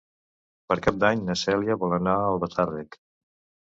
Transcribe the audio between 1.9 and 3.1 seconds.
anar a Albatàrrec.